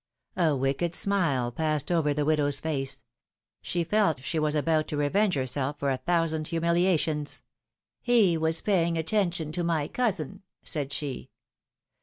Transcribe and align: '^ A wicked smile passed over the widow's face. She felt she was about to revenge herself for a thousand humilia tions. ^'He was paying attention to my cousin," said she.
'^ 0.37 0.47
A 0.49 0.55
wicked 0.55 0.95
smile 0.95 1.51
passed 1.51 1.91
over 1.91 2.11
the 2.11 2.25
widow's 2.25 2.59
face. 2.59 3.03
She 3.61 3.83
felt 3.83 4.23
she 4.23 4.39
was 4.39 4.55
about 4.55 4.87
to 4.87 4.97
revenge 4.97 5.35
herself 5.35 5.77
for 5.77 5.91
a 5.91 5.97
thousand 5.97 6.47
humilia 6.47 6.97
tions. 6.97 7.43
^'He 8.07 8.35
was 8.35 8.61
paying 8.61 8.97
attention 8.97 9.51
to 9.51 9.63
my 9.63 9.87
cousin," 9.87 10.41
said 10.63 10.91
she. 10.91 11.29